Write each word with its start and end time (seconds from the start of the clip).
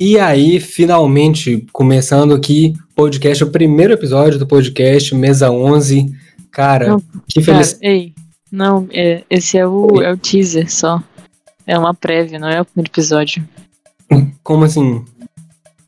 E 0.00 0.16
aí, 0.16 0.60
finalmente, 0.60 1.66
começando 1.72 2.32
aqui, 2.32 2.72
podcast, 2.94 3.42
o 3.42 3.50
primeiro 3.50 3.92
episódio 3.92 4.38
do 4.38 4.46
podcast, 4.46 5.12
mesa 5.12 5.50
11. 5.50 6.14
Cara, 6.52 6.86
Não, 6.86 7.00
que 7.26 7.40
ei, 7.82 8.14
não, 8.50 8.86
é, 8.92 9.24
esse 9.28 9.58
é 9.58 9.66
o, 9.66 10.00
é 10.00 10.12
o 10.12 10.16
teaser 10.16 10.72
só. 10.72 11.02
É 11.66 11.76
uma 11.76 11.92
prévia, 11.92 12.38
não 12.38 12.48
é 12.48 12.60
o 12.60 12.64
primeiro 12.64 12.92
episódio. 12.92 13.42
Como 14.44 14.62
assim? 14.62 15.04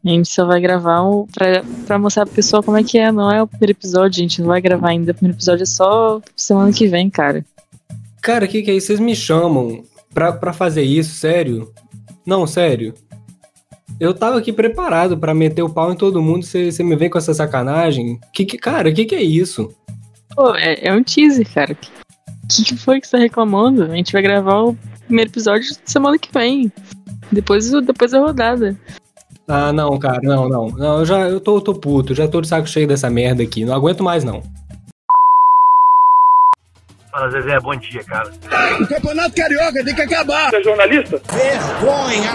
A 0.04 0.08
gente 0.08 0.28
só 0.28 0.44
vai 0.44 0.60
gravar 0.60 1.02
o, 1.02 1.28
pra, 1.32 1.62
pra 1.86 1.96
mostrar 1.96 2.26
pra 2.26 2.34
pessoa 2.34 2.64
como 2.64 2.76
é 2.76 2.82
que 2.82 2.98
é, 2.98 3.12
não 3.12 3.30
é 3.30 3.40
o 3.40 3.46
primeiro 3.46 3.78
episódio, 3.78 4.18
a 4.18 4.22
gente 4.22 4.40
não 4.40 4.48
vai 4.48 4.60
gravar 4.60 4.88
ainda. 4.88 5.12
O 5.12 5.14
primeiro 5.14 5.36
episódio 5.36 5.62
é 5.62 5.66
só 5.66 6.20
semana 6.34 6.72
que 6.72 6.88
vem, 6.88 7.08
cara. 7.08 7.44
Cara, 8.20 8.48
que 8.48 8.60
que 8.60 8.72
é 8.72 8.74
isso? 8.74 8.88
Vocês 8.88 8.98
me 8.98 9.14
chamam 9.14 9.84
pra, 10.12 10.32
pra 10.32 10.52
fazer 10.52 10.82
isso, 10.82 11.14
sério? 11.14 11.72
Não, 12.26 12.44
sério. 12.44 12.92
Eu 14.00 14.14
tava 14.14 14.38
aqui 14.38 14.50
preparado 14.50 15.18
pra 15.18 15.34
meter 15.34 15.62
o 15.62 15.68
pau 15.68 15.92
em 15.92 15.96
todo 15.96 16.22
mundo, 16.22 16.42
você 16.42 16.82
me 16.82 16.96
vem 16.96 17.10
com 17.10 17.18
essa 17.18 17.34
sacanagem? 17.34 18.18
Que 18.32 18.46
que, 18.46 18.56
cara, 18.56 18.90
que 18.90 19.04
que 19.04 19.14
é 19.14 19.22
isso? 19.22 19.70
Pô, 20.34 20.54
é, 20.54 20.78
é 20.80 20.94
um 20.94 21.04
teaser, 21.04 21.46
cara. 21.52 21.72
O 21.72 22.46
que, 22.48 22.64
que 22.64 22.76
foi 22.76 22.98
que 22.98 23.06
você 23.06 23.18
tá 23.18 23.22
reclamando? 23.22 23.84
A 23.84 23.94
gente 23.94 24.12
vai 24.12 24.22
gravar 24.22 24.62
o 24.62 24.76
primeiro 25.04 25.30
episódio 25.30 25.68
semana 25.84 26.18
que 26.18 26.32
vem. 26.32 26.72
Depois, 27.30 27.70
depois 27.70 28.12
da 28.12 28.20
rodada. 28.20 28.74
Ah, 29.46 29.70
não, 29.70 29.98
cara, 29.98 30.20
não, 30.22 30.48
não. 30.48 30.68
Não, 30.68 30.98
eu 31.00 31.04
já 31.04 31.28
eu 31.28 31.38
tô, 31.38 31.56
eu 31.56 31.60
tô 31.60 31.74
puto, 31.74 32.14
já 32.14 32.26
tô 32.26 32.40
de 32.40 32.48
saco 32.48 32.68
cheio 32.68 32.88
dessa 32.88 33.10
merda 33.10 33.42
aqui. 33.42 33.66
Não 33.66 33.74
aguento 33.74 34.02
mais, 34.02 34.24
não. 34.24 34.42
Fala, 37.20 37.32
Zezé, 37.32 37.60
bom 37.60 37.76
dia, 37.76 38.02
cara. 38.04 38.30
O 38.80 38.86
Campeonato 38.86 39.34
Carioca 39.34 39.84
tem 39.84 39.94
que 39.94 40.00
acabar. 40.00 40.48
Você 40.48 40.56
é 40.56 40.62
jornalista? 40.62 41.20
Vergonha! 41.30 42.32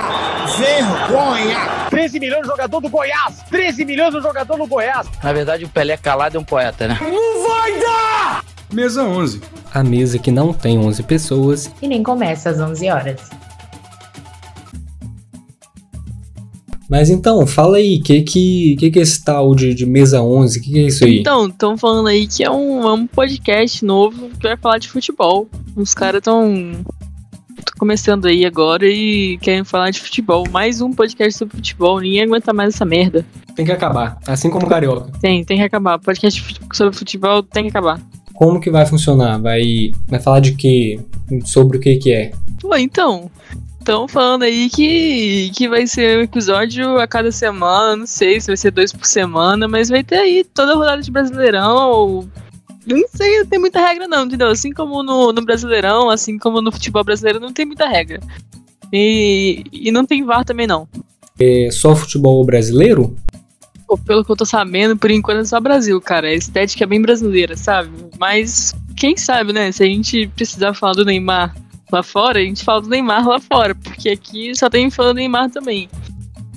Vergonha! 0.59 1.57
13 1.89 2.19
milhões 2.19 2.41
no 2.43 2.49
jogador 2.49 2.79
do 2.81 2.89
Goiás! 2.89 3.41
13 3.49 3.83
milhões 3.83 4.13
no 4.13 4.21
jogador 4.21 4.57
do 4.57 4.67
Goiás! 4.67 5.07
Na 5.23 5.33
verdade, 5.33 5.65
o 5.65 5.69
Pelé 5.69 5.97
calado 5.97 6.37
é 6.37 6.39
um 6.39 6.43
poeta, 6.43 6.87
né? 6.87 6.99
Mesa 8.71 9.01
11. 9.01 9.41
A 9.73 9.83
mesa 9.83 10.19
que 10.19 10.29
não 10.29 10.53
tem 10.53 10.77
11 10.77 11.01
pessoas 11.01 11.71
e 11.81 11.87
nem 11.87 12.03
começa 12.03 12.51
às 12.51 12.59
11 12.59 12.87
horas. 12.91 13.31
Mas 16.89 17.09
então, 17.09 17.45
fala 17.47 17.77
aí, 17.77 17.99
que 17.99 18.21
que, 18.21 18.75
que 18.77 18.91
que 18.91 18.99
é 18.99 19.01
esse 19.01 19.23
tal 19.23 19.55
de, 19.55 19.73
de 19.73 19.85
mesa 19.85 20.21
11? 20.21 20.61
Que 20.61 20.71
que 20.71 20.79
é 20.79 20.83
isso 20.83 21.03
aí? 21.03 21.19
Então, 21.19 21.47
estão 21.47 21.77
falando 21.77 22.07
aí 22.07 22.27
que 22.27 22.43
é 22.43 22.51
um, 22.51 22.83
é 22.83 22.93
um 22.93 23.07
podcast 23.07 23.83
novo 23.83 24.29
que 24.29 24.47
vai 24.47 24.55
falar 24.55 24.77
de 24.77 24.87
futebol. 24.87 25.49
Os 25.75 25.93
caras 25.93 26.19
estão 26.19 26.73
começando 27.77 28.25
aí 28.25 28.45
agora 28.45 28.87
e 28.87 29.37
querem 29.39 29.63
falar 29.63 29.89
de 29.89 29.99
futebol. 29.99 30.43
Mais 30.51 30.81
um 30.81 30.91
podcast 30.91 31.39
sobre 31.39 31.57
futebol. 31.57 31.99
Ninguém 31.99 32.23
aguenta 32.23 32.53
mais 32.53 32.75
essa 32.75 32.85
merda. 32.85 33.25
Tem 33.55 33.65
que 33.65 33.71
acabar, 33.71 34.19
assim 34.27 34.49
como 34.49 34.65
o 34.65 34.69
carioca. 34.69 35.11
Tem, 35.19 35.43
tem 35.43 35.57
que 35.57 35.63
acabar. 35.63 35.97
Podcast 35.97 36.43
sobre 36.73 36.95
futebol 36.95 37.41
tem 37.41 37.63
que 37.63 37.69
acabar. 37.69 37.99
Como 38.33 38.59
que 38.59 38.69
vai 38.69 38.85
funcionar? 38.85 39.41
Vai, 39.41 39.91
vai 40.07 40.19
falar 40.19 40.41
de 40.41 40.53
quê? 40.53 40.99
Sobre 41.45 41.77
o 41.77 41.79
que 41.79 41.95
que 41.95 42.11
é? 42.11 42.31
Pô, 42.61 42.75
então. 42.75 43.31
Estão 43.85 44.07
falando 44.07 44.41
aí 44.41 44.67
que, 44.67 45.51
que 45.55 45.69
vai 45.69 45.85
ser 45.85 46.17
um 46.17 46.21
episódio 46.23 46.97
a 46.97 47.05
cada 47.05 47.31
semana, 47.31 47.95
não 47.95 48.07
sei 48.07 48.41
se 48.41 48.47
vai 48.47 48.57
ser 48.57 48.71
dois 48.71 48.91
por 48.91 49.05
semana, 49.05 49.67
mas 49.67 49.89
vai 49.89 50.03
ter 50.03 50.15
aí 50.15 50.43
toda 50.43 50.71
a 50.71 50.75
rodada 50.75 51.03
de 51.03 51.11
Brasileirão. 51.11 52.27
Não 52.83 53.07
sei, 53.13 53.37
não 53.37 53.45
tem 53.45 53.59
muita 53.59 53.79
regra 53.79 54.07
não, 54.07 54.25
entendeu? 54.25 54.47
Assim 54.47 54.73
como 54.73 55.03
no, 55.03 55.31
no 55.31 55.45
Brasileirão, 55.45 56.09
assim 56.09 56.39
como 56.39 56.63
no 56.63 56.71
futebol 56.71 57.03
brasileiro, 57.03 57.39
não 57.39 57.53
tem 57.53 57.63
muita 57.63 57.87
regra. 57.87 58.19
E, 58.91 59.63
e 59.71 59.91
não 59.91 60.03
tem 60.03 60.25
VAR 60.25 60.43
também 60.43 60.65
não. 60.65 60.87
É 61.39 61.69
só 61.71 61.95
futebol 61.95 62.43
brasileiro? 62.43 63.15
Pô, 63.87 63.99
pelo 63.99 64.25
que 64.25 64.31
eu 64.31 64.35
tô 64.35 64.47
sabendo, 64.47 64.97
por 64.97 65.11
enquanto 65.11 65.41
é 65.41 65.45
só 65.45 65.59
Brasil, 65.59 66.01
cara. 66.01 66.29
A 66.29 66.33
estética 66.33 66.85
é 66.85 66.87
bem 66.87 67.03
brasileira, 67.03 67.55
sabe? 67.55 67.91
Mas 68.17 68.73
quem 68.97 69.15
sabe, 69.15 69.53
né? 69.53 69.71
Se 69.71 69.83
a 69.83 69.85
gente 69.85 70.25
precisar 70.29 70.73
falar 70.73 70.93
do 70.93 71.05
Neymar 71.05 71.55
lá 71.91 72.03
fora, 72.03 72.39
a 72.39 72.43
gente 72.43 72.63
fala 72.63 72.81
do 72.81 72.89
Neymar 72.89 73.27
lá 73.27 73.39
fora, 73.39 73.75
porque 73.75 74.09
aqui 74.09 74.55
só 74.55 74.69
tem 74.69 74.89
fã 74.89 75.05
do 75.05 75.13
Neymar 75.15 75.49
também. 75.49 75.89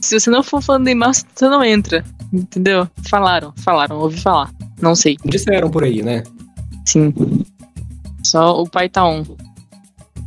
Se 0.00 0.18
você 0.18 0.30
não 0.30 0.42
for 0.42 0.62
fã 0.62 0.78
do 0.78 0.84
Neymar, 0.84 1.12
você 1.14 1.48
não 1.48 1.62
entra, 1.62 2.04
entendeu? 2.32 2.88
Falaram, 3.08 3.52
falaram, 3.56 3.98
ouvi 3.98 4.20
falar. 4.20 4.50
Não 4.80 4.94
sei, 4.94 5.16
Disseram 5.24 5.70
por 5.70 5.84
aí, 5.84 6.02
né? 6.02 6.22
sim. 6.86 7.12
Só 8.24 8.60
o 8.60 8.68
pai 8.68 8.88
tá 8.88 9.04
on. 9.06 9.24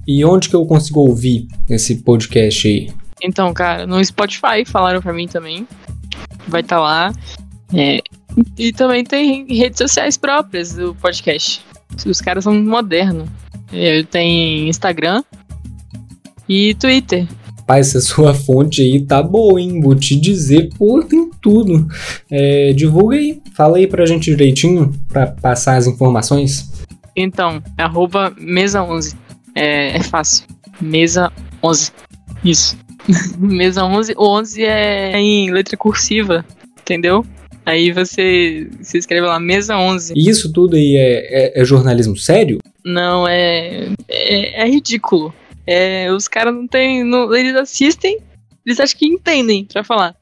E 0.08 0.26
onde 0.26 0.50
que 0.50 0.56
eu 0.56 0.66
consigo 0.66 1.02
ouvir 1.02 1.48
esse 1.70 1.96
podcast 1.98 2.68
aí? 2.68 2.92
Então, 3.22 3.54
cara, 3.54 3.86
no 3.86 4.04
Spotify 4.04 4.66
falaram 4.66 5.02
pra 5.02 5.14
mim 5.14 5.28
também. 5.28 5.68
Vai 6.48 6.62
estar 6.62 6.80
lá. 6.80 7.14
É, 7.74 8.02
e 8.58 8.74
também 8.74 9.04
tem 9.04 9.46
redes 9.48 9.78
sociais 9.78 10.18
próprias 10.18 10.74
do 10.74 10.96
podcast. 10.96 11.64
Os 12.06 12.20
caras 12.20 12.44
são 12.44 12.54
modernos. 12.54 13.30
É, 13.72 14.04
Tem 14.04 14.68
Instagram 14.70 15.24
e 16.48 16.74
Twitter. 16.76 17.28
Rapaz, 17.58 17.90
essa 17.90 18.02
sua 18.02 18.34
fonte 18.34 18.82
aí 18.82 19.00
tá 19.02 19.22
boa, 19.24 19.62
hein? 19.62 19.80
Vou 19.82 19.96
te 19.96 20.16
dizer, 20.20 20.70
pô, 20.78 21.02
tem 21.04 21.30
tudo. 21.42 21.88
É, 22.30 22.74
divulga 22.74 23.16
aí, 23.16 23.40
fala 23.56 23.78
aí 23.78 23.88
pra 23.88 24.06
gente 24.06 24.26
direitinho, 24.32 24.92
pra 25.08 25.28
passar 25.28 25.78
as 25.78 25.88
informações. 25.88 26.70
Então, 27.16 27.62
é 27.78 27.84
arroba 27.84 28.32
mesa11. 28.32 29.16
É, 29.56 29.96
é 29.98 30.04
fácil. 30.04 30.46
Mesa 30.82 31.32
11. 31.64 31.92
Isso. 32.44 32.78
mesa 33.38 33.86
11. 33.86 34.14
O 34.18 34.28
11 34.38 34.64
é 34.64 35.18
em 35.20 35.52
letra 35.52 35.78
cursiva, 35.78 36.44
entendeu? 36.82 37.26
Aí 37.66 37.92
você 37.92 38.68
se 38.82 38.98
escreve 38.98 39.28
lá, 39.28 39.40
mesa 39.40 39.78
11. 39.78 40.14
E 40.16 40.30
isso 40.30 40.52
tudo 40.52 40.76
aí 40.76 40.96
é, 40.98 41.60
é- 41.60 41.62
é 41.62 41.66
jornalismo 41.66 42.18
sério? 42.18 42.58
Não, 42.84 43.28
é, 43.28 43.94
é, 44.08 44.62
é 44.62 44.70
ridículo. 44.70 45.34
É, 45.66 46.12
os 46.12 46.28
caras 46.28 46.54
não 46.54 46.68
tem. 46.68 47.04
Não, 47.04 47.34
eles 47.34 47.56
assistem, 47.56 48.20
eles 48.66 48.80
acham 48.80 48.98
que 48.98 49.06
entendem 49.06 49.66
pra 49.66 49.84
falar. 49.84 50.16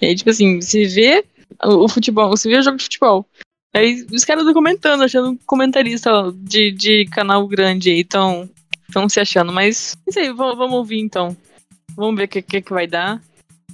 É 0.00 0.14
tipo 0.14 0.30
assim, 0.30 0.60
você 0.60 0.86
vê 0.86 1.24
o, 1.64 1.88
futebol, 1.88 2.28
você 2.28 2.48
vê 2.48 2.58
o 2.58 2.62
jogo 2.62 2.76
de 2.76 2.84
futebol. 2.84 3.26
Aí 3.74 4.06
os 4.12 4.24
caras 4.24 4.42
estão 4.42 4.54
comentando, 4.54 5.02
achando 5.02 5.30
um 5.30 5.38
comentarista 5.46 6.10
de, 6.36 6.70
de 6.72 7.04
canal 7.06 7.46
grande 7.46 7.90
aí, 7.90 8.00
estão 8.00 8.48
se 9.08 9.20
achando. 9.20 9.52
Mas, 9.52 9.96
não 10.06 10.12
sei, 10.12 10.32
vamos, 10.32 10.56
vamos 10.56 10.74
ouvir 10.74 11.00
então. 11.00 11.36
Vamos 11.94 12.16
ver 12.16 12.24
o 12.24 12.28
que, 12.28 12.42
que, 12.42 12.62
que 12.62 12.72
vai 12.72 12.86
dar. 12.86 13.20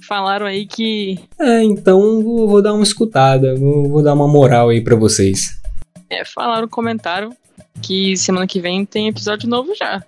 Falaram 0.07 0.45
aí 0.45 0.65
que. 0.65 1.19
É, 1.39 1.63
então 1.63 2.21
vou, 2.21 2.47
vou 2.47 2.61
dar 2.61 2.73
uma 2.73 2.83
escutada, 2.83 3.55
vou, 3.55 3.89
vou 3.89 4.03
dar 4.03 4.13
uma 4.13 4.27
moral 4.27 4.69
aí 4.69 4.81
pra 4.81 4.95
vocês. 4.95 5.61
É, 6.09 6.25
falaram, 6.25 6.67
comentaram 6.67 7.35
que 7.81 8.15
semana 8.17 8.47
que 8.47 8.59
vem 8.59 8.85
tem 8.85 9.07
episódio 9.07 9.49
novo 9.49 9.73
já. 9.75 10.03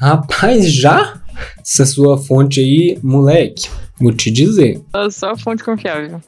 Rapaz, 0.00 0.72
já? 0.72 1.20
Essa 1.60 1.86
sua 1.86 2.18
fonte 2.18 2.60
aí, 2.60 2.98
moleque, 3.02 3.68
vou 3.98 4.12
te 4.12 4.30
dizer. 4.30 4.80
Só, 4.90 5.10
só 5.10 5.36
fonte 5.36 5.64
confiável. 5.64 6.20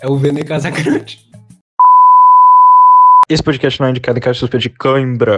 É 0.00 0.08
o 0.08 0.16
Vene 0.16 0.44
Casagrande. 0.44 1.28
Esse 3.28 3.42
podcast 3.42 3.78
não 3.78 3.88
é 3.88 3.90
indicado 3.90 4.18
em 4.18 4.22
caso 4.22 4.34
de 4.34 4.40
suspeita 4.40 4.62
de 4.62 4.70
cãibra. 4.70 5.36